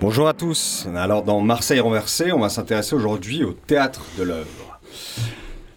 [0.00, 0.88] Bonjour à tous.
[0.96, 4.80] Alors dans Marseille renversée, on va s'intéresser aujourd'hui au théâtre de l'œuvre.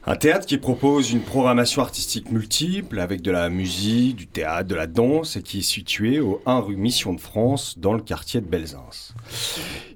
[0.06, 4.76] Un théâtre qui propose une programmation artistique multiple avec de la musique, du théâtre, de
[4.76, 8.40] la danse et qui est situé au 1 rue Mission de France dans le quartier
[8.40, 9.14] de Belzins.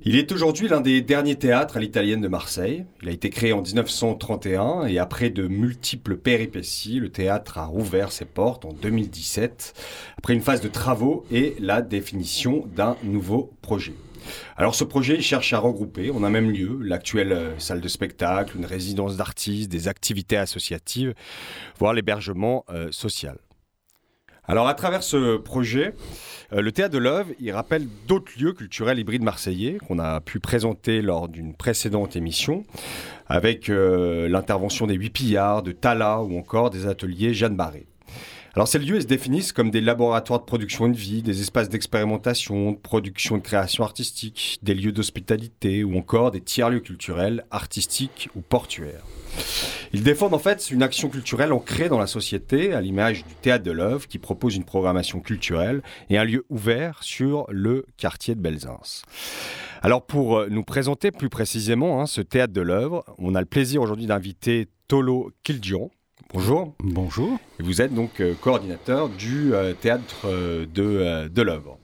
[0.03, 2.83] Il est aujourd'hui l'un des derniers théâtres à l'italienne de Marseille.
[3.01, 8.11] Il a été créé en 1931 et après de multiples péripéties, le théâtre a rouvert
[8.11, 9.73] ses portes en 2017
[10.17, 13.93] après une phase de travaux et la définition d'un nouveau projet.
[14.55, 18.57] Alors ce projet cherche à regrouper en un même lieu l'actuelle euh, salle de spectacle,
[18.57, 21.13] une résidence d'artistes, des activités associatives,
[21.79, 23.37] voire l'hébergement euh, social.
[24.45, 25.93] Alors à travers ce projet,
[26.53, 30.39] euh, le théâtre de l'œuvre, il rappelle d'autres lieux culturels hybrides marseillais qu'on a pu
[30.39, 32.65] présenter lors d'une précédente émission,
[33.27, 37.85] avec l'intervention des Huit Pillards, de Tala ou encore des ateliers Jeanne Barré.
[38.57, 42.71] Alors ces lieux se définissent comme des laboratoires de production de vie, des espaces d'expérimentation,
[42.71, 48.41] de production de création artistique, des lieux d'hospitalité ou encore des tiers-lieux culturels, artistiques ou
[48.41, 49.03] portuaires.
[49.93, 53.63] Ils défendent en fait une action culturelle ancrée dans la société, à l'image du théâtre
[53.63, 58.39] de l'œuvre qui propose une programmation culturelle et un lieu ouvert sur le quartier de
[58.39, 59.03] Belzins.
[59.83, 63.45] Alors pour euh, nous présenter plus précisément hein, ce théâtre de l'œuvre, on a le
[63.45, 65.91] plaisir aujourd'hui d'inviter Tolo Kildian,
[66.33, 66.73] Bonjour.
[66.83, 67.39] Bonjour.
[67.59, 71.79] vous êtes donc euh, coordinateur du euh, théâtre euh, de, de l'œuvre.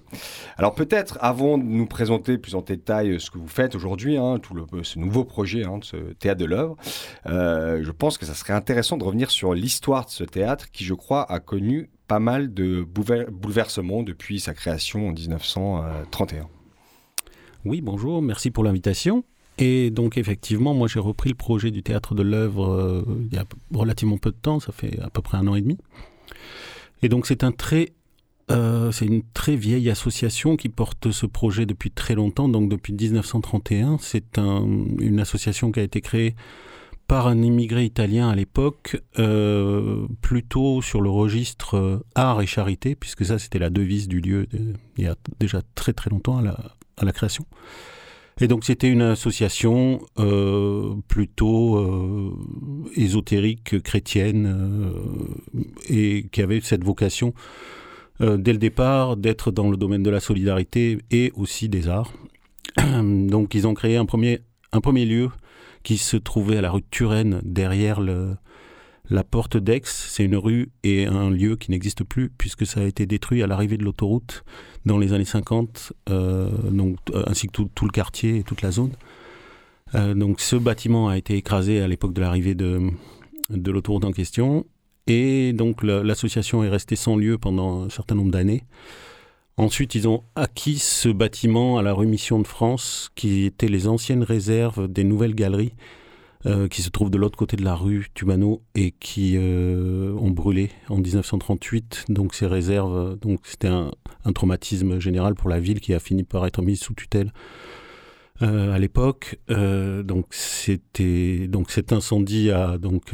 [0.57, 4.39] Alors peut-être avant de nous présenter plus en détail ce que vous faites aujourd'hui, hein,
[4.39, 6.75] tout le, ce nouveau projet hein, de ce théâtre de l'œuvre,
[7.25, 10.93] je pense que ça serait intéressant de revenir sur l'histoire de ce théâtre qui, je
[10.93, 16.47] crois, a connu pas mal de bouleversements depuis sa création en 1931.
[17.65, 19.23] Oui, bonjour, merci pour l'invitation.
[19.57, 23.37] Et donc effectivement, moi j'ai repris le projet du théâtre de l'œuvre euh, il y
[23.37, 25.77] a relativement peu de temps, ça fait à peu près un an et demi.
[27.03, 27.43] Et donc c'est
[28.51, 33.97] euh, une très vieille association qui porte ce projet depuis très longtemps, donc depuis 1931.
[34.01, 34.65] C'est un,
[34.99, 36.35] une association qui a été créée
[37.07, 43.25] par un immigré italien à l'époque, euh, plutôt sur le registre art et charité, puisque
[43.25, 44.47] ça c'était la devise du lieu
[44.97, 47.45] il y a déjà très très longtemps à la création.
[48.41, 52.31] Et donc c'était une association euh, plutôt euh,
[52.95, 54.91] ésotérique, chrétienne,
[55.55, 57.33] euh, et qui avait cette vocation
[58.19, 62.13] dès le départ d'être dans le domaine de la solidarité et aussi des arts.
[62.77, 64.41] donc ils ont créé un premier,
[64.71, 65.29] un premier lieu
[65.81, 68.35] qui se trouvait à la rue Turenne, derrière le,
[69.13, 72.83] la porte d'Aix, c'est une rue et un lieu qui n'existe plus puisque ça a
[72.83, 74.43] été détruit à l'arrivée de l'autoroute
[74.87, 78.91] dans les années 50, euh, euh, ainsi que tout, le quartier et toute la zone.
[79.93, 82.89] Euh, donc ce bâtiment a été écrasé à l'époque de l'arrivée de,
[83.51, 84.65] de l'autoroute en question
[85.05, 88.63] et donc l'association est restée sans lieu pendant un certain nombre d'années.
[89.57, 93.87] Ensuite, ils ont acquis ce bâtiment à la rue Mission de France, qui était les
[93.87, 95.73] anciennes réserves des nouvelles galeries
[96.45, 100.29] euh, qui se trouvent de l'autre côté de la rue Tubano et qui euh, ont
[100.29, 102.07] brûlé en 1938.
[102.09, 103.91] Donc ces réserves, euh, donc c'était un,
[104.35, 107.31] traumatisme général pour la ville qui a fini par être mise sous tutelle.
[108.41, 113.13] à l'époque, donc c'était donc cet incendie a donc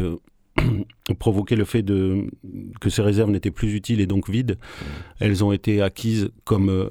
[1.20, 2.28] provoqué le fait de,
[2.80, 4.58] que ces réserves n'étaient plus utiles et donc vides.
[5.20, 6.90] Elles ont été acquises, comme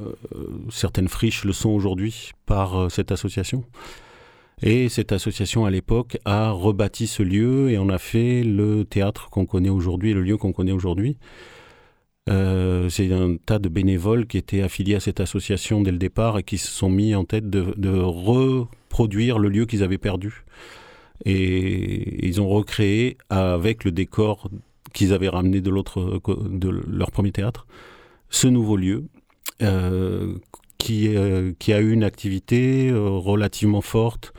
[0.69, 3.65] certaines friches le sont aujourd'hui, par cette association.
[4.63, 9.31] Et cette association, à l'époque, a rebâti ce lieu et on a fait le théâtre
[9.31, 11.17] qu'on connaît aujourd'hui, le lieu qu'on connaît aujourd'hui.
[12.29, 16.39] Euh, c'est un tas de bénévoles qui étaient affiliés à cette association dès le départ
[16.39, 20.45] et qui se sont mis en tête de, reproduire le lieu qu'ils avaient perdu.
[21.25, 24.51] Et ils ont recréé avec le décor
[24.93, 27.67] qu'ils avaient ramené de, de leur premier théâtre,
[28.31, 29.05] ce nouveau lieu
[30.79, 31.15] qui,
[31.59, 34.33] qui, a eu une activité relativement forte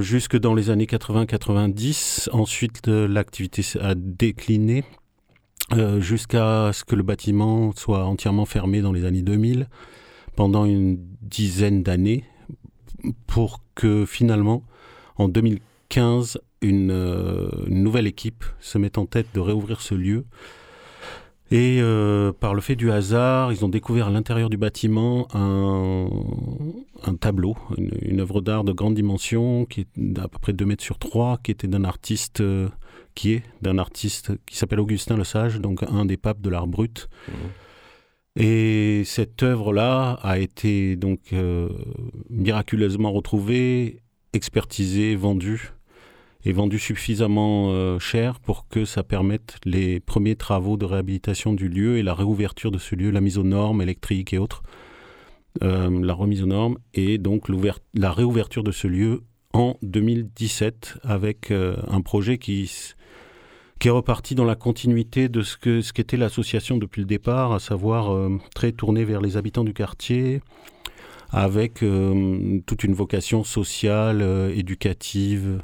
[0.00, 2.30] jusque dans les années 80-90.
[2.32, 4.84] Ensuite, l'activité a décliné
[5.98, 9.68] jusqu'à ce que le bâtiment soit entièrement fermé dans les années 2000
[10.36, 12.24] pendant une dizaine d'années
[13.26, 14.64] pour que finalement,
[15.16, 20.24] en 2015, une, euh, une, nouvelle équipe se mette en tête de réouvrir ce lieu.
[21.52, 26.08] Et euh, par le fait du hasard, ils ont découvert à l'intérieur du bâtiment un,
[27.04, 30.82] un tableau, une, œuvre d'art de grande dimension, qui est d'à peu près 2 mètres
[30.82, 32.70] sur 3, qui était d'un artiste, euh,
[33.14, 36.66] qui est d'un artiste qui s'appelle Augustin Le Sage, donc un des papes de l'art
[36.66, 37.10] brut.
[37.28, 37.32] Mmh.
[38.40, 41.68] Et cette œuvre-là a été donc euh,
[42.30, 44.00] miraculeusement retrouvée,
[44.32, 45.74] expertisée, vendue,
[46.44, 51.68] et vendue suffisamment euh, cher pour que ça permette les premiers travaux de réhabilitation du
[51.68, 54.62] lieu et la réouverture de ce lieu, la mise aux normes électriques et autres,
[55.62, 57.48] euh, la remise aux normes, et donc
[57.94, 59.22] la réouverture de ce lieu
[59.52, 62.66] en 2017 avec un projet qui
[63.82, 67.52] qui est reparti dans la continuité de ce que ce qu'était l'association depuis le départ,
[67.52, 70.40] à savoir euh, très tourné vers les habitants du quartier,
[71.32, 75.62] avec euh, toute une vocation sociale, euh, éducative,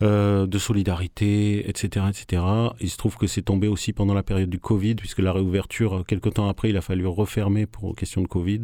[0.00, 2.42] de solidarité, etc., etc.
[2.80, 6.04] Il se trouve que c'est tombé aussi pendant la période du Covid, puisque la réouverture,
[6.06, 8.60] quelques temps après, il a fallu refermer pour question de Covid.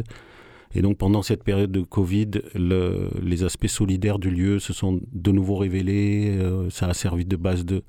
[0.75, 5.00] Et donc pendant cette période de Covid, le, les aspects solidaires du lieu se sont
[5.11, 6.38] de nouveau révélés.
[6.70, 7.82] ça a servi de base de,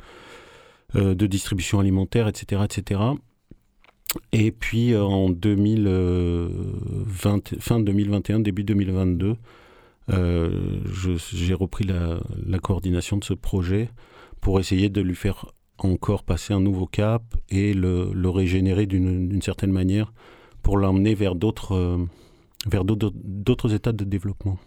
[0.95, 2.61] euh, de distribution alimentaire, etc.
[2.65, 3.01] etc.
[4.31, 6.49] Et puis euh, en 2020, euh,
[7.59, 9.35] fin 2021, début 2022,
[10.09, 13.89] j'ai repris la, coordination de ce projet
[14.41, 15.45] pour essayer de lui faire
[15.77, 20.13] encore passer un nouveau cap et le, régénérer d'une certaine manière
[20.61, 22.07] pour l'emmener vers d'autres
[22.65, 24.57] d'autres états de développement.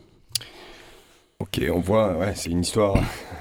[1.39, 2.97] Ok, on voit, c'est une histoire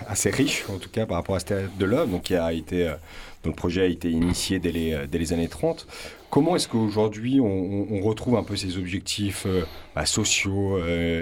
[0.07, 2.95] assez riche, en tout cas, par rapport à cette de l'œuvre, donc euh,
[3.43, 5.87] dont le projet a été initié euh, dès les années 30.
[6.35, 9.63] Comment est-ce qu'aujourd'hui on, retrouve un peu ces objectifs euh,
[9.95, 10.77] bah, sociaux,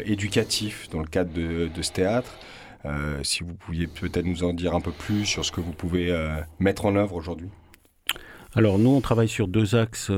[0.08, 2.40] éducatifs dans le cadre de, de ce théâtre
[3.22, 6.12] Si vous pouviez peut-être nous en dire un peu plus sur ce que vous pouvez
[6.58, 7.50] mettre en œuvre aujourd'hui?
[8.56, 10.12] Alors nous, on travaille sur deux axes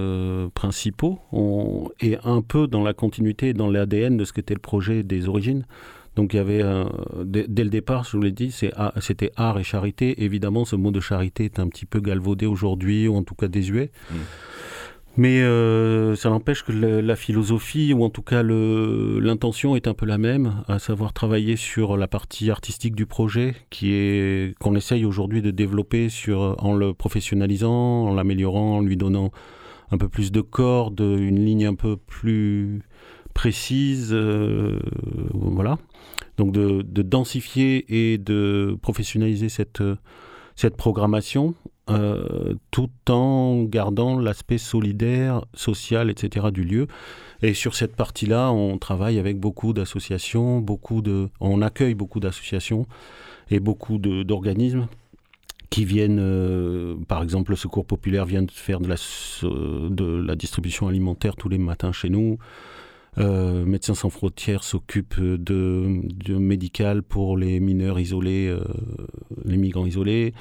[0.53, 5.03] principaux on, et un peu dans la continuité, dans l'ADN de ce qu'était le projet
[5.03, 5.65] des origines.
[6.15, 6.63] Donc il y avait,
[7.25, 8.49] dès, le départ, je vous l'ai dit,
[9.01, 10.23] c'était art et charité.
[10.23, 13.49] Évidemment, ce mot de charité est un petit peu galvaudé aujourd'hui, ou en tout cas
[13.49, 13.91] désuet.
[14.09, 14.15] Mm.
[15.17, 20.05] Mais euh, ça n'empêche que la philosophie, ou en tout cas l'intention est un peu
[20.05, 25.05] la même, à savoir travailler sur la partie artistique du projet, qui est qu'on essaye
[25.05, 29.31] aujourd'hui de développer sur, en le professionnalisant, en l'améliorant, en lui donnant
[29.91, 32.81] un peu plus de cordes, une ligne un peu plus
[33.33, 34.79] précise, euh,
[35.33, 35.77] voilà.
[36.37, 39.83] Donc de, densifier et de professionnaliser cette,
[40.55, 41.53] cette programmation
[41.89, 46.47] euh, tout en gardant l'aspect solidaire, social, etc.
[46.51, 46.87] du lieu.
[47.41, 52.87] Et sur cette partie-là, on travaille avec beaucoup d'associations, beaucoup de, on accueille beaucoup d'associations
[53.51, 54.87] et beaucoup d'organismes
[55.69, 58.95] qui viennent, euh, par exemple, le Secours populaire vient de faire de la,
[59.43, 62.37] de la distribution alimentaire tous les matins chez nous.
[63.17, 68.63] Euh, Médecins sans frontières s'occupe de, de, médical pour les mineurs isolés, euh,
[69.45, 70.33] les migrants isolés.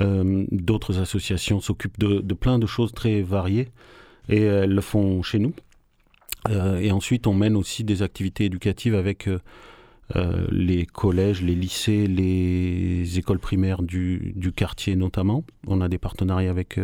[0.00, 3.68] Euh, d'autres associations s'occupent de, plein de choses très variées
[4.28, 5.52] et elles le font chez nous.
[6.48, 9.28] et ensuite, on mène aussi des activités éducatives avec
[10.50, 15.44] les collèges, les lycées, les écoles primaires du, quartier notamment.
[15.66, 16.80] On a des partenariats avec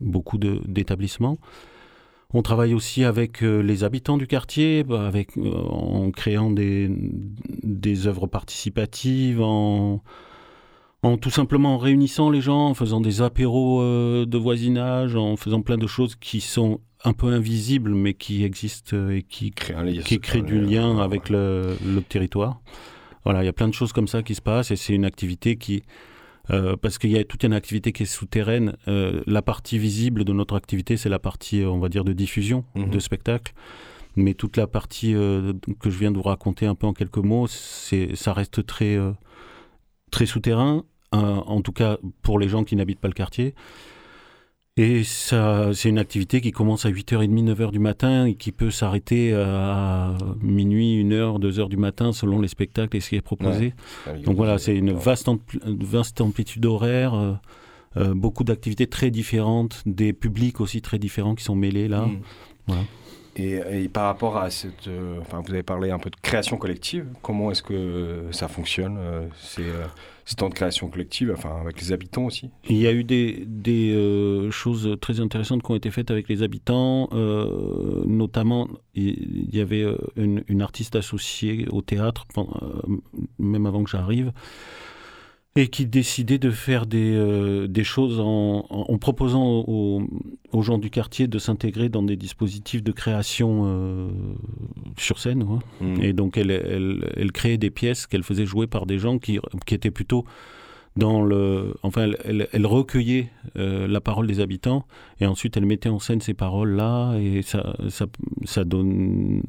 [0.00, 1.38] beaucoup d'établissements.
[2.34, 6.90] On travaille aussi avec euh, les habitants du quartier, bah, avec, euh, en créant des,
[7.62, 10.02] des œuvres participatives, en,
[11.02, 15.60] en tout simplement réunissant les gens, en faisant des apéros euh, de voisinage, en faisant
[15.60, 20.42] plein de choses qui sont un peu invisibles, mais qui existent et qui, qui créent
[20.42, 22.60] du lien avec le, le territoire.
[23.24, 25.04] Voilà, il y a plein de choses comme ça qui se passent et c'est une
[25.04, 25.82] activité qui,
[26.52, 28.76] euh, parce qu'il y a toute une activité qui est souterraine.
[28.88, 32.64] Euh, la partie visible de notre activité, c'est la partie, on va dire, de diffusion
[32.74, 32.90] mhm.
[32.90, 33.54] de spectacle.
[34.16, 37.18] Mais toute la partie euh, que je viens de vous raconter un peu en quelques
[37.18, 38.98] mots, ça reste très,
[40.10, 43.54] très souterrain, en tout cas pour les gens qui n'habitent pas le quartier.
[44.78, 48.70] Et ça, c'est une activité qui commence à 8h30, 9h du matin et qui peut
[48.70, 53.74] s'arrêter à minuit, 1h, 2h du matin selon les spectacles et ce qui est proposé.
[54.24, 55.28] Donc voilà, c'est une vaste,
[55.64, 57.38] vaste amplitude horaire.
[57.98, 62.06] Euh, beaucoup d'activités très différentes, des publics aussi très différents qui sont mêlés là.
[62.06, 62.20] Mm.
[62.66, 62.82] Voilà.
[63.36, 64.88] Et, par rapport à cette,
[65.20, 67.06] enfin, vous avez parlé un peu de création collective.
[67.20, 68.98] Comment est-ce que ça fonctionne
[69.38, 69.64] C'est
[70.24, 72.50] ces temps de création collective, enfin avec les habitants aussi.
[72.68, 76.42] Il y a eu des, des choses très intéressantes qui ont été faites avec les
[76.42, 77.08] habitants,
[78.06, 79.84] notamment il y avait
[80.16, 82.26] une, une, artiste associée au théâtre,
[83.38, 84.32] même avant que j'arrive,
[85.54, 90.02] et qui décidait de faire des, euh, des choses en, en, proposant aux,
[90.50, 94.08] aux, gens du quartier de s'intégrer dans des dispositifs de création euh,
[94.98, 95.46] sur scène.
[95.80, 96.02] Mmh.
[96.02, 99.38] Et donc elle, elle, elle, créait des pièces qu'elle faisait jouer par des gens qui,
[99.66, 100.24] qui étaient plutôt
[100.96, 104.86] dans le, enfin, elle, elle, recueillait euh, la parole des habitants
[105.20, 108.06] et ensuite elle mettait en scène ces paroles-là et ça, ça,
[108.44, 109.42] ça donne,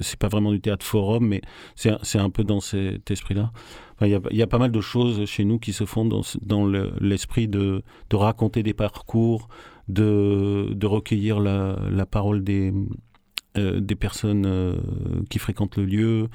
[0.00, 1.42] c'est pas vraiment du théâtre forum, mais
[1.74, 3.52] c'est un peu dans cet esprit-là.
[4.00, 6.22] Il y, a, y, a, pas mal de choses chez nous qui se font dans,
[6.40, 9.48] dans l'esprit de, de, raconter des parcours,
[9.88, 12.84] de, de recueillir la, la, parole des, euh,
[13.54, 14.76] des personnes euh,
[15.28, 16.28] qui fréquentent le lieu,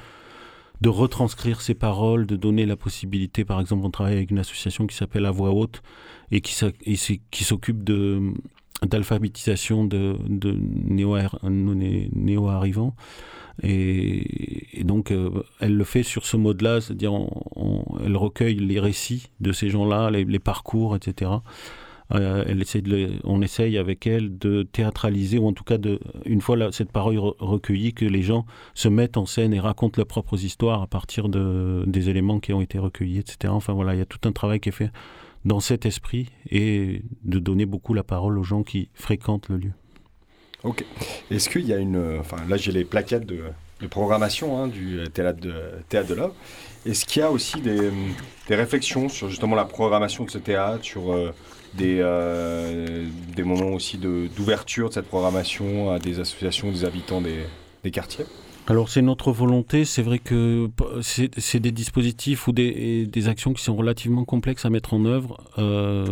[0.82, 4.86] de retranscrire ces paroles, de donner la possibilité, par exemple, on travaille avec une association
[4.86, 5.82] qui s'appelle La Voix Haute
[6.32, 6.54] et qui,
[7.44, 7.84] s'occupe
[8.84, 10.16] d'alphabétisation de,
[12.14, 12.96] néo-arrivants.
[13.64, 17.14] et, donc, euh, elle le fait sur ce mode-là, c'est-à-dire
[18.06, 21.32] elle recueille les récits de ces gens-là, les, parcours, etc.
[22.14, 22.46] Euh,
[23.24, 27.18] on essaye avec elle de théâtraliser, ou en tout cas, de, une fois cette parole
[27.18, 31.30] recueillie, que les gens se mettent en scène et racontent leurs propres histoires à partir
[31.30, 33.54] de, des éléments qui ont été recueillis, etc.
[33.54, 34.92] Enfin voilà, il y a tout un travail qui est fait
[35.46, 39.72] dans cet esprit et de donner beaucoup la parole aux gens qui fréquentent le lieu.
[40.64, 40.84] Ok.
[41.30, 42.18] Est-ce qu'il y a une.
[42.20, 43.44] Enfin, là, j'ai les plaquettes de,
[43.82, 45.54] de programmation hein, du théâtre de,
[45.88, 46.36] théâtre l'œuvre.
[46.86, 47.92] Est-ce qu'il y a aussi des,
[48.48, 51.32] des, réflexions sur justement la programmation de ce théâtre, sur euh,
[51.78, 53.06] des, euh,
[53.36, 57.40] des moments aussi d'ouverture de, cette programmation à des associations, des habitants des,
[57.84, 58.26] des quartiers.
[58.70, 60.70] Alors c'est notre volonté, c'est vrai que
[61.02, 65.38] c'est des dispositifs ou des, des, actions qui sont relativement complexes à mettre en œuvre,
[65.58, 66.06] euh,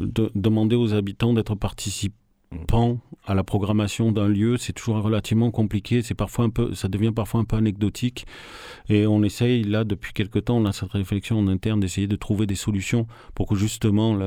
[0.00, 6.02] de, demander aux habitants d'être participants à la programmation d'un lieu, c'est toujours relativement compliqué,
[6.02, 8.26] c'est parfois un peu, ça devient parfois un peu anecdotique,
[8.88, 12.16] et on essaye là depuis quelque temps, on a cette réflexion en interne d'essayer de
[12.16, 13.06] trouver des solutions
[13.36, 14.18] pour que justement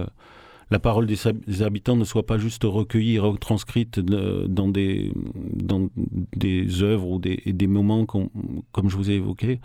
[0.70, 5.14] la parole des, habitants ne soit pas juste recueillie et retranscrite dans des,
[5.54, 5.90] dans
[6.36, 9.62] des œuvres ou des, moments comme je vous ai évoqué,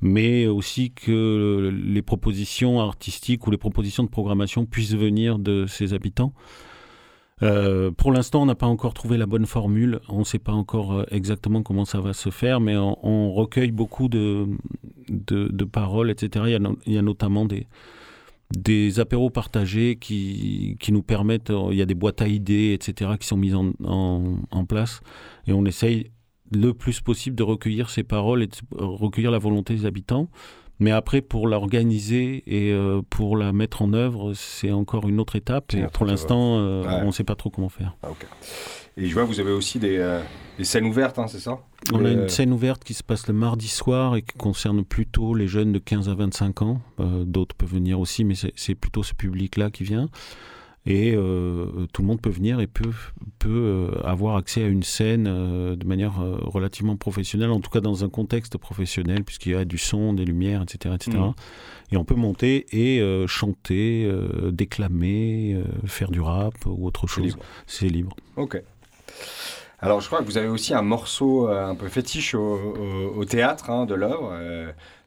[0.00, 5.92] mais aussi que les propositions artistiques ou les propositions de programmation puissent venir de ces
[5.92, 6.32] habitants.
[7.42, 10.00] Euh, pour l'instant, on n'a pas encore trouvé la bonne formule.
[10.08, 13.70] On ne sait pas encore euh, exactement comment ça va se faire, mais on, recueille
[13.70, 14.46] beaucoup de,
[15.70, 16.46] paroles, etc.
[16.86, 17.68] Il y a notamment des,
[18.56, 22.72] des apéros partagés qui, qui nous permettent, euh, il y a des boîtes à idées,
[22.72, 25.00] etc., qui sont mises en, en, place,
[25.46, 26.10] et on essaye
[26.50, 30.30] le plus possible de recueillir ces paroles et de recueillir la volonté des habitants.
[30.80, 35.34] Mais après, pour l'organiser et euh, pour la mettre en œuvre, c'est encore une autre
[35.34, 35.74] étape.
[35.74, 37.96] Et pour l'instant, euh, on ne sait pas trop comment faire.
[38.02, 38.10] Ah,
[38.98, 40.20] et je vois, vous avez aussi des, euh,
[40.62, 41.60] scènes ouvertes, hein, c'est ça
[41.92, 45.34] On a une scène ouverte qui se passe le mardi soir et qui concerne plutôt
[45.34, 46.80] les jeunes de 15 à 25 ans.
[46.98, 50.08] Euh, d'autres peuvent venir aussi, mais c'est plutôt ce public-là qui vient.
[50.84, 52.90] Et euh, tout le monde peut venir et peut,
[53.38, 58.08] peut avoir accès à une scène de manière relativement professionnelle, en tout cas dans un
[58.08, 60.94] contexte professionnel, puisqu'il y a du son, des lumières, etc.
[60.94, 61.18] etc.
[61.18, 61.34] Mmh.
[61.92, 64.10] Et on peut monter et chanter,
[64.50, 67.36] déclamer, faire du rap ou autre chose.
[67.66, 68.16] C'est libre.
[68.36, 68.60] Ok.
[69.80, 73.70] Alors, je crois que vous avez aussi un morceau euh, un peu fétiche au, théâtre
[73.70, 74.32] hein, de l'œuvre.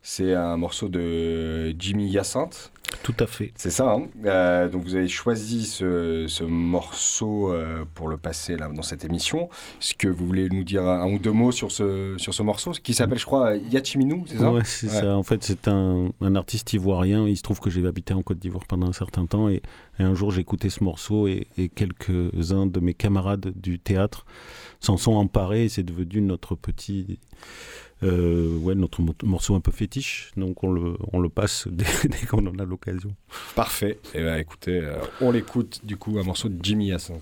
[0.01, 2.71] Euh, c'est un morceau de Jimmy Hyacinthe.
[3.03, 3.53] Tout à fait.
[3.55, 3.93] C'est ça.
[3.93, 4.07] Hein.
[4.25, 7.53] Euh, donc vous avez choisi ce, morceau
[7.93, 9.49] pour le passer là, dans cette émission.
[9.79, 12.71] Est-ce que vous voulez nous dire un, ou deux mots sur ce, sur ce morceau
[12.71, 14.51] qui s'appelle, je crois, Yachiminou, c'est ça?
[14.51, 15.15] Oui, c'est ça.
[15.15, 17.27] En fait, c'est un, artiste ivoirien.
[17.27, 19.61] Il se trouve que j'ai habité en Côte d'Ivoire pendant un certain temps et,
[19.99, 24.25] un jour j'ai écouté ce morceau et, et quelques-uns de mes camarades du théâtre
[24.79, 27.19] s'en sont emparés et c'est devenu notre petit.
[28.03, 31.85] Euh, ouais, notre morceau un peu fétiche, donc on le, on le passe dès,
[32.29, 33.15] qu'on en a l'occasion.
[33.55, 33.99] Parfait.
[34.13, 37.19] Et eh ben écoutez, euh, on l'écoute du coup un morceau de Jimmy Hassan.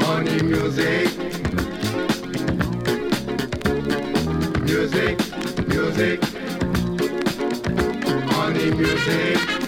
[0.00, 1.08] Money music.
[4.62, 5.18] Music,
[5.68, 6.20] music.
[8.26, 9.67] Money music.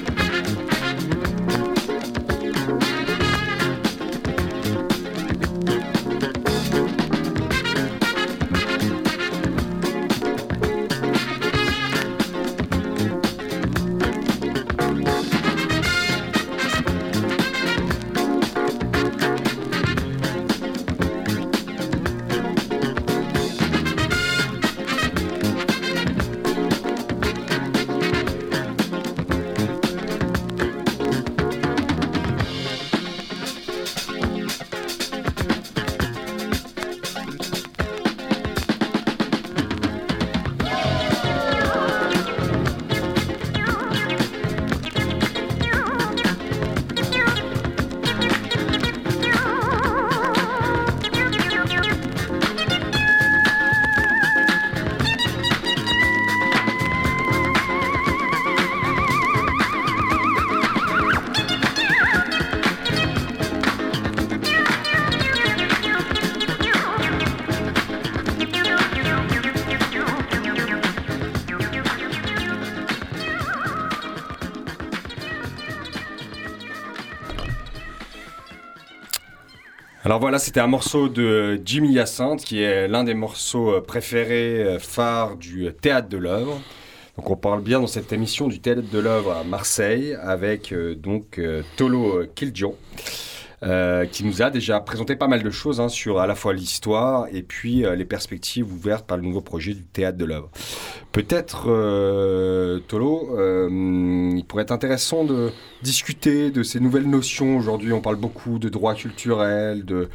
[80.21, 84.79] Voilà, c'était un morceau de Jimmy Hyacinthe, qui est l'un des morceaux euh, préférés euh,
[84.79, 86.61] phares du théâtre de l'œuvre.
[87.17, 90.95] Donc on parle bien dans cette émission du théâtre de l'œuvre à Marseille avec euh,
[90.95, 91.41] donc
[91.79, 92.77] Tolo Kildjon.
[93.63, 96.55] Euh, qui nous a déjà présenté pas mal de choses hein, sur à la fois
[96.55, 100.51] l'histoire et puis euh, les perspectives ouvertes par le nouveau projet du théâtre de l'œuvre.
[101.13, 103.37] Peut-être, euh, Tolo,
[104.37, 105.51] il pourrait être intéressant de
[105.83, 107.57] discuter de ces nouvelles notions.
[107.57, 110.09] Aujourd'hui, on parle beaucoup de droit culturel, de,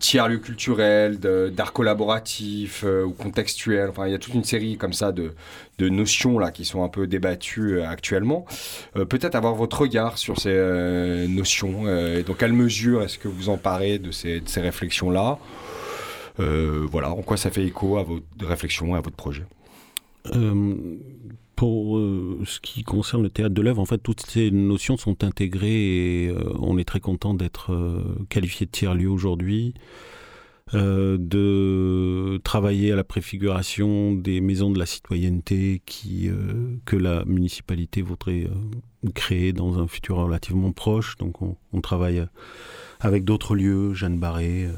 [0.00, 3.90] tiers-lieux culturels, d'art collaboratif ou contextuel.
[3.90, 5.34] Enfin, il y a toute une série comme ça de,
[5.80, 8.46] notions là qui sont un peu débattues actuellement.
[8.94, 13.48] Peut-être avoir votre regard sur ces notions euh, et dans quelle mesure est-ce que vous
[13.48, 15.38] emparez de ces, réflexions-là?
[16.40, 19.44] Euh, Voilà, en quoi ça fait écho à vos réflexions et à votre projet?
[20.34, 20.96] Euh,
[21.56, 26.26] pour ce qui concerne le théâtre de l'œuvre, en fait, toutes ces notions sont intégrées
[26.26, 27.76] et on est très content d'être
[28.28, 29.74] qualifié de tiers-lieu aujourd'hui.
[30.72, 35.82] de travailler à la préfiguration des maisons de la citoyenneté
[36.84, 38.48] que la municipalité voudrait
[39.14, 41.16] créer dans un futur relativement proche.
[41.16, 42.24] Donc on, travaille
[43.00, 44.72] avec d'autres lieux, Jeanne Barré, euh,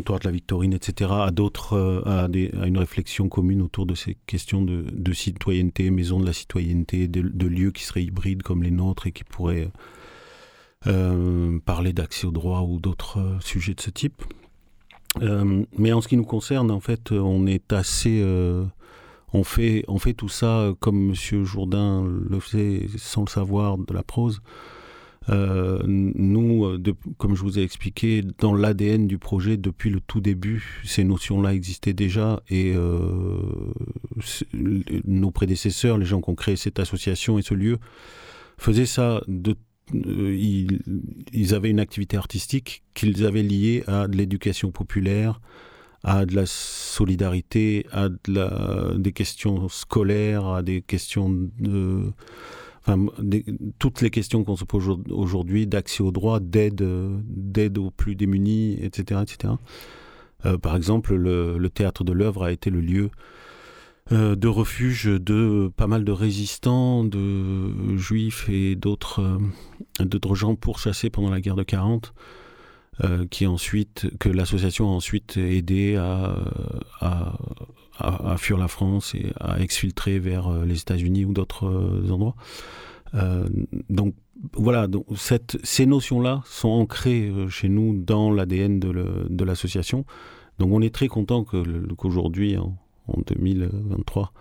[0.00, 4.16] Comptoir de la Victorine, etc., à d'autres, euh, à, une réflexion commune autour de ces
[4.26, 9.06] questions de, citoyenneté, maison de la citoyenneté, de, lieux qui seraient hybrides comme les nôtres
[9.06, 9.70] et qui pourraient
[10.86, 14.22] euh, parler d'accès au droit ou d'autres sujets de ce type.
[15.78, 18.22] mais en ce qui nous concerne, en fait, on est assez
[19.32, 21.44] on fait, on fait tout ça euh, comme M.
[21.44, 24.40] Jourdain le faisait sans le savoir de la prose.
[25.28, 26.82] Euh, nous, euh,
[27.18, 31.54] comme je vous ai expliqué, dans l'ADN du projet, depuis le tout début, ces notions-là
[31.54, 32.74] existaient déjà et
[35.04, 37.78] nos prédécesseurs, les gens qui ont créé cette association et ce lieu,
[38.56, 39.22] faisaient ça
[39.94, 45.40] ils, avaient une activité artistique qu'ils avaient liée à de l'éducation populaire,
[46.02, 52.12] à de la solidarité, à des questions scolaires, à des questions de...
[53.78, 56.84] Toutes les questions qu'on se pose aujourd'hui d'accès au droit, d'aide,
[57.26, 59.20] d'aide aux plus démunis, etc.
[59.22, 59.54] etc.
[60.46, 63.10] Euh, par exemple, le, théâtre de l'œuvre a été le lieu
[64.12, 71.10] euh, de refuge de pas mal de résistants, de juifs et d'autres, euh, gens pourchassés
[71.10, 72.12] pendant la guerre de 40.
[73.02, 76.36] Euh, qui ensuite, que l'association a ensuite aidé à,
[78.00, 81.66] à, fuir la France et à exfiltrer vers les États-Unis ou d'autres
[82.10, 82.34] endroits.
[83.88, 84.14] donc
[84.54, 90.04] voilà, donc cette, ces notions-là sont ancrées chez nous dans l'ADN de l'association.
[90.58, 92.76] Donc on est très content qu'aujourd'hui, en,
[93.08, 94.32] en 2023,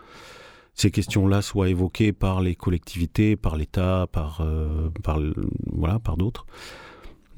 [0.80, 5.20] ces questions-là soient évoquées par les collectivités, par l'État, par, euh, par,
[5.74, 6.46] voilà, par d'autres.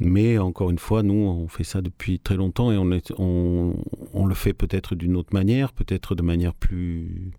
[0.03, 3.75] Mais encore une fois, nous, on fait ça depuis très longtemps et on,
[4.13, 7.31] on, le fait peut-être d'une autre manière, peut-être de manière plus,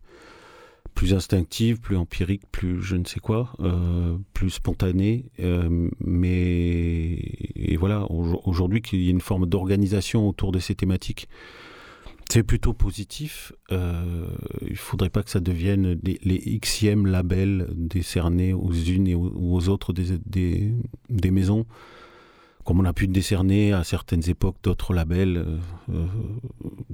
[0.95, 5.27] plus instinctive, plus empirique, plus je ne sais quoi, euh, plus spontanée.
[5.41, 7.19] Euh, mais
[7.57, 11.29] et voilà, aujourd'hui qu'il y ait une forme d'organisation autour de ces thématiques
[12.31, 13.53] c'est plutôt positif.
[13.73, 14.27] Euh,
[14.63, 19.69] il ne faudrait pas que ça devienne les, xème labels décernés aux unes et aux,
[19.69, 20.19] autres des,
[21.11, 21.67] des, maisons,
[22.65, 25.59] comme on a pu décerner à certaines époques d'autres labels euh,
[25.93, 26.07] euh,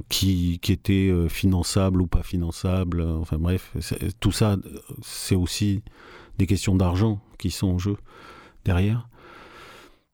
[0.08, 3.02] qui, étaient finançables ou pas finançables.
[3.02, 3.72] Enfin bref,
[4.20, 4.56] tout ça,
[5.02, 5.82] c'est aussi
[6.38, 7.96] des questions d'argent qui sont en jeu
[8.64, 9.08] derrière.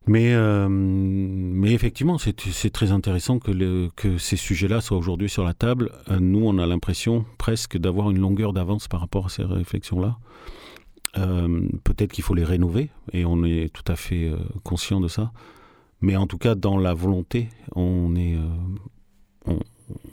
[0.07, 5.93] Mais, euh, effectivement, c'est très intéressant que, que ces sujets-là soient aujourd'hui sur la table.
[6.11, 10.19] Euh, nous, on a l'impression presque d'avoir une longueur d'avance par rapport à ces réflexions-là.
[11.17, 15.33] Euh, peut-être qu'il faut les rénover, et on est tout à fait conscient de ça.
[16.01, 18.37] Mais en tout cas, dans la volonté, on, est,
[19.47, 19.59] on,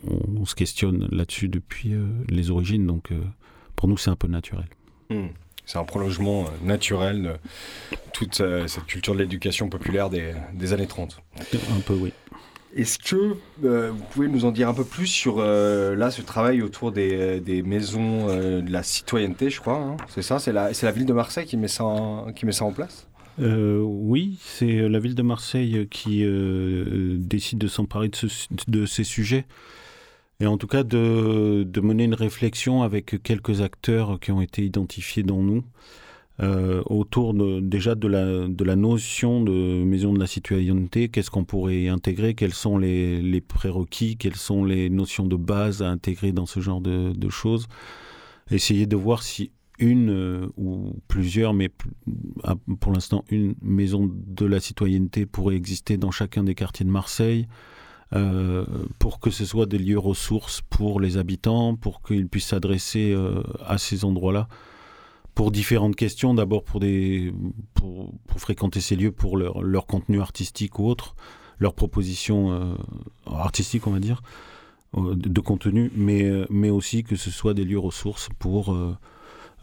[0.06, 1.94] on, se questionne là-dessus depuis
[2.30, 2.86] les origines.
[2.86, 3.12] Donc,
[3.76, 4.68] pour nous, c'est un peu naturel.
[5.10, 5.28] Hmm.
[5.66, 7.40] C'est un prolongement euh, naturel
[7.92, 11.22] de toute euh, cette culture de l'éducation populaire des, années 30.
[11.74, 12.12] Un peu, oui.
[12.76, 16.62] Est-ce que euh, vous pouvez nous en dire un peu plus sur là ce travail
[16.62, 19.76] autour des, maisons de la citoyenneté, je crois.
[19.76, 22.52] Hein c'est ça, c'est la, la ville de Marseille qui met ça en, qui met
[22.52, 23.08] ça en place?
[23.40, 26.26] Oui, c'est la ville de Marseille qui
[27.18, 28.10] décide de s'emparer
[28.68, 29.46] de, ces sujets
[30.42, 35.24] et en tout cas de, mener une réflexion avec quelques acteurs qui ont été identifiés
[35.24, 35.64] dans nous.
[36.42, 41.44] Euh, autour déjà de la, de la notion de maison de la citoyenneté, qu'est-ce qu'on
[41.44, 46.48] pourrait intégrer, quels sont les, prérequis, quelles sont les notions de base à intégrer dans
[46.48, 47.68] ce genre de, choses.
[48.50, 51.70] Essayer de voir si une euh, ou plusieurs, mais
[52.44, 56.92] ah, pour l'instant une maison de la citoyenneté pourrait exister dans chacun des quartiers de
[56.92, 57.48] Marseille.
[58.14, 58.66] Euh,
[59.00, 63.16] pour que ce soit des lieux ressources pour les habitants, pour qu'ils puissent s'adresser
[63.66, 64.48] à ces endroits-là
[65.42, 66.36] pour différentes questions.
[66.36, 67.34] D'abord pour, des,
[67.74, 71.16] pour, fréquenter ces lieux pour leur, leur, contenu artistique ou autre,
[71.58, 72.76] leurs propositions euh,
[73.26, 74.22] artistiques, on va dire,
[74.96, 78.78] de, contenu, mais, mais aussi que ce soit des lieux ressources pour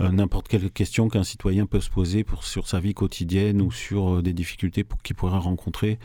[0.01, 4.21] n'importe quelle question qu'un citoyen peut se poser pour, sur sa vie quotidienne ou sur
[4.21, 6.01] des difficultés qu'il pourrait rencontrer.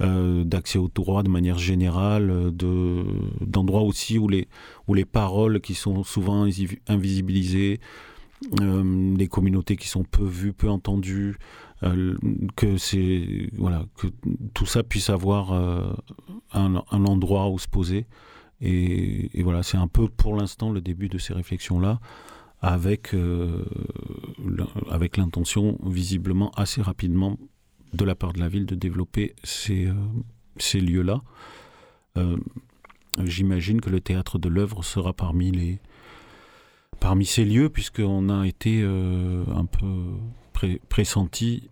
[0.00, 3.04] Euh, d'accès au droit de manière générale, euh, de,
[3.40, 4.46] d'endroits aussi où les,
[4.86, 6.46] où les paroles qui sont souvent
[6.86, 7.80] invisibilisées,
[8.60, 11.36] euh, des communautés qui sont peu vues, peu entendues,
[12.56, 14.08] que c'est voilà que
[14.52, 18.06] tout ça puisse avoir un, un, endroit où se poser.
[18.60, 22.00] Et, et voilà, c'est un peu pour l'instant le début de ces réflexions-là,
[22.60, 23.14] avec,
[24.90, 27.38] avec l'intention visiblement assez rapidement
[27.92, 29.94] de la part de la ville de développer ces, euh,
[30.58, 31.22] ces lieux-là.
[32.16, 32.36] Euh,
[33.22, 35.80] j'imagine que le théâtre de l'œuvre sera parmi les
[37.00, 40.18] parmi ces lieux, puisqu'on a été euh, un peu
[40.88, 41.70] pressenti,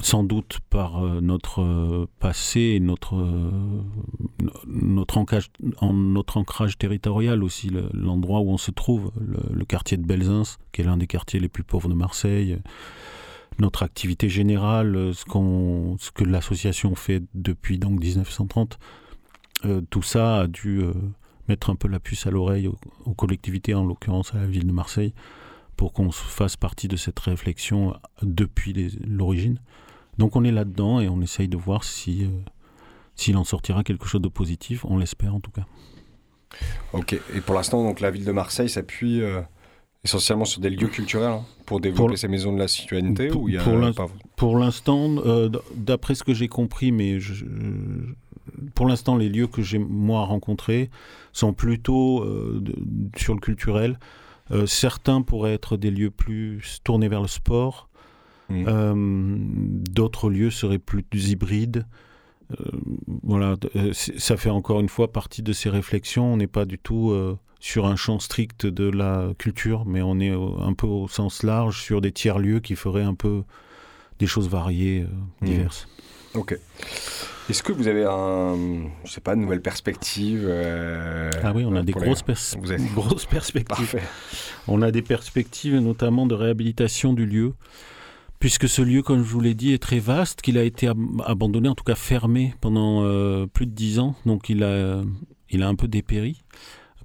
[0.00, 3.14] sans doute par notre passé notre,
[4.66, 5.16] notre,
[6.36, 10.96] ancrage, territorial aussi, l'endroit où on se trouve, le, quartier de Belzins, qui est l'un
[10.96, 12.58] des quartiers les plus pauvres de Marseille,
[13.60, 15.24] notre activité générale, euh, ce,
[16.10, 18.78] que l'association fait depuis donc 1930,
[19.64, 20.92] euh, tout ça a dû euh,
[21.50, 24.72] mettre un peu la puce à l'oreille aux, collectivités, en l'occurrence à la ville de
[24.72, 25.12] Marseille,
[25.76, 28.72] pour qu'on fasse partie de cette réflexion depuis
[29.06, 29.58] l'origine.
[30.18, 32.28] Donc on est là-dedans et on essaye de voir si
[33.16, 35.66] s'il en sortira quelque chose de positif, on l'espère en tout cas.
[36.92, 39.22] Ok, et pour l'instant, donc la ville de Marseille s'appuie
[40.04, 43.48] essentiellement sur des lieux culturels hein, pour développer ces maisons de la citoyenneté pour, ou
[43.48, 43.62] il y a
[44.36, 47.44] pour l'instant, euh, d'après ce que j'ai compris, mais je,
[48.74, 50.90] pour l'instant, les lieux que j'ai moi rencontrés
[51.32, 52.62] sont plutôt euh,
[53.16, 53.98] sur le culturel.
[54.50, 57.88] Euh, certains pourraient être des lieux plus tournés vers le sport.
[58.48, 59.84] Mmh.
[59.92, 61.86] D'autres lieux seraient plus hybrides.
[63.22, 63.54] voilà,
[63.92, 66.32] ça fait encore une fois partie de ces réflexions.
[66.32, 67.14] On n'est pas du tout
[67.60, 71.80] sur un champ strict de la culture, mais on est un peu au sens large
[71.80, 73.44] sur des tiers-lieux qui feraient un peu
[74.20, 75.06] des choses variées, euh,
[75.40, 75.46] mmh.
[75.46, 75.88] diverses.
[76.34, 76.56] Ok.
[77.50, 78.56] Est-ce que vous avez un,
[79.04, 80.48] je sais pas, une nouvelle perspective
[81.42, 82.22] Ah oui, on a des grosses,
[82.94, 83.92] grosses perspectives.
[83.92, 84.02] Parfait.
[84.68, 87.54] On a des perspectives notamment de réhabilitation du lieu
[88.40, 90.90] puisque ce lieu, comme je vous l'ai dit, est très vaste, qu'il a été
[91.24, 95.02] abandonné, en tout cas fermé pendant euh, plus de dix ans, donc il a,
[95.50, 96.40] il a un peu dépéri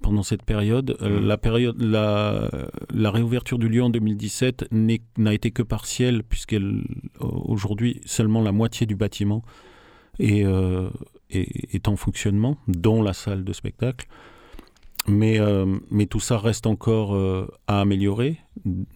[0.02, 0.98] pendant cette période.
[1.02, 1.28] Euh, mmh.
[1.28, 2.50] la, période la,
[2.94, 8.96] la, réouverture du lieu en 2017 n'a été que partielle, puisqu'aujourd'hui, seulement la moitié du
[8.96, 9.44] bâtiment
[10.20, 10.90] est, euh,
[11.30, 14.08] est, est, en fonctionnement, dont la salle de spectacle.
[15.08, 15.40] Mais,
[15.92, 17.16] mais tout ça reste encore
[17.68, 18.40] à améliorer,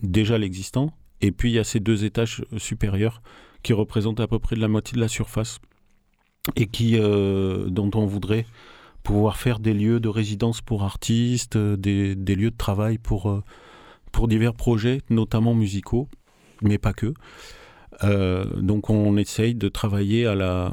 [0.01, 3.21] déjà l'existant, et puis il y a ces deux étages supérieurs
[3.63, 5.59] qui représentent à peu près de la moitié de la surface
[6.55, 8.45] et qui, euh, dont on voudrait
[9.03, 13.29] pouvoir faire des lieux de résidence pour artistes, euh, des, des lieux de travail pour,
[13.29, 13.43] euh,
[14.11, 16.07] pour divers projets, notamment musicaux,
[16.61, 17.13] mais pas que.
[18.01, 20.71] Donc on essaye de travailler à la,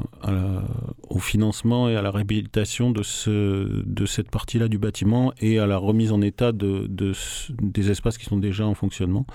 [1.09, 5.67] au financement et à la réhabilitation de, ce, de cette partie-là du bâtiment et à
[5.67, 7.13] la remise en état de, de,
[7.61, 9.25] des espaces qui sont déjà en fonctionnement.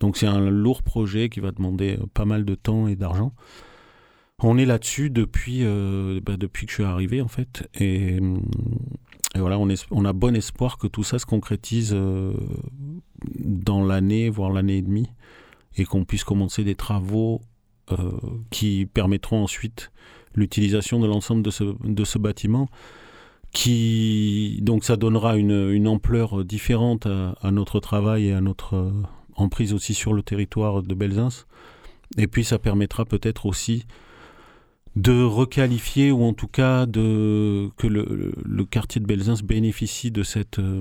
[0.00, 3.32] Donc c'est un lourd projet qui va demander euh, pas mal de temps et d'argent.
[4.40, 7.68] On est là-dessus depuis, euh, bah, depuis que je suis arrivé en fait.
[7.74, 8.36] Et, euh,
[9.34, 11.94] voilà, on, a bon espoir que tout ça se concrétise
[13.38, 15.10] dans l'année, voire l'année et demie,
[15.78, 17.40] et qu'on puisse commencer des travaux
[18.50, 19.90] qui permettront ensuite
[20.34, 22.68] l'utilisation de l'ensemble de ce, de ce bâtiment
[23.52, 28.92] qui donc ça donnera une, une ampleur différente à, notre travail et à notre
[29.36, 31.44] en prise aussi sur le territoire de Belzins.
[32.16, 33.86] Et puis ça permettra peut-être aussi
[34.96, 40.58] de requalifier ou en tout cas de, que le, quartier de Belzins bénéficie de cette,
[40.58, 40.80] euh,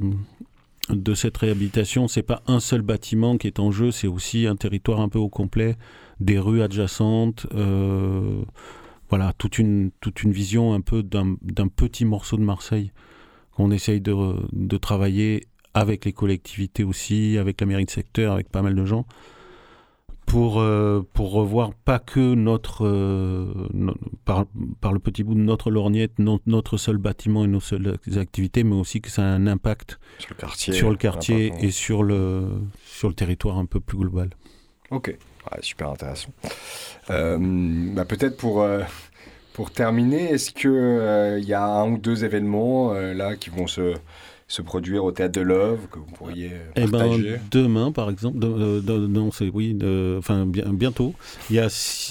[0.90, 2.08] de cette réhabilitation.
[2.08, 5.20] C'est pas un seul bâtiment qui est en jeu, c'est aussi un territoire un peu
[5.20, 5.76] au complet,
[6.20, 8.42] des rues adjacentes, euh,
[9.10, 11.36] voilà, toute une, toute une vision un peu d'un
[11.68, 12.92] petit morceau de Marseille
[13.52, 14.14] qu'on essaye de,
[14.52, 18.86] de travailler avec les collectivités aussi, avec la mairie de secteur, avec pas mal de
[18.86, 19.06] gens,
[20.28, 23.48] pour, euh, pour revoir pas que notre, euh,
[24.26, 24.46] par,
[24.82, 28.76] par, le petit bout de notre lorgnette, notre seul bâtiment et nos seules activités, mais
[28.76, 32.50] aussi que ça a un impact sur le quartier, sur le quartier et sur le,
[32.86, 34.30] sur le territoire un peu plus global.
[34.92, 35.18] Ok,
[35.62, 36.30] super intéressant.
[37.10, 37.38] Euh,
[37.94, 38.68] bah Peut-être pour,
[39.54, 43.94] pour terminer, est-ce qu'il il y a un ou deux événements là qui vont se
[44.48, 48.40] se produire au théâtre de l'œuvre que vous pourriez eh ben, partager Demain, par exemple,
[48.40, 49.78] non, c'est oui,
[50.18, 51.14] enfin bien, bientôt.
[51.50, 51.68] Il y a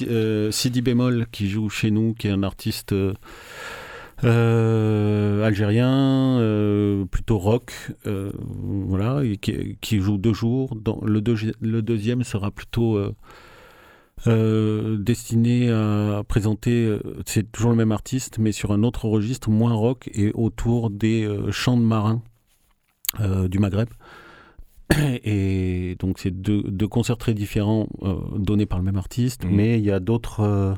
[0.09, 2.95] euh, Sidi Bémol qui joue chez nous, qui est un artiste
[4.25, 7.73] euh, algérien, euh, plutôt rock,
[8.05, 10.77] voilà, qui, joue deux jours.
[10.77, 11.23] Dans, le,
[11.61, 12.99] le deuxième sera plutôt
[14.25, 20.11] destiné à présenter, c'est toujours le même artiste, mais sur un autre registre, moins rock
[20.13, 22.23] et autour des chants de marins
[23.21, 23.89] du Maghreb.
[25.25, 27.89] Et donc c'est deux, deux, concerts très différents
[28.37, 29.51] donnés par le même artiste, mmh.
[29.51, 30.77] mais il y a d'autres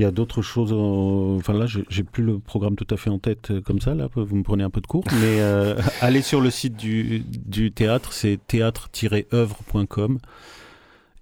[0.00, 0.72] il y a d'autres choses.
[0.72, 3.94] Enfin là, j'ai plus le programme tout à fait en tête comme ça.
[3.94, 5.04] Là, vous me prenez un peu de cours.
[5.20, 5.40] Mais
[6.00, 10.18] allez sur le site du, du théâtre, c'est théâtre-œuvre.com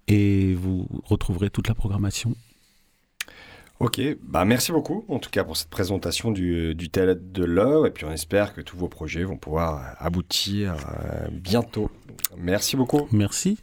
[0.09, 2.35] et vous retrouverez toute la programmation.
[3.81, 7.87] Ok, bah merci beaucoup en tout cas pour cette présentation du, du théâtre de l'heure
[7.87, 11.89] et puis on espère que tous vos projets vont pouvoir aboutir euh, bientôt.
[12.37, 13.07] Merci beaucoup.
[13.13, 13.59] Merci.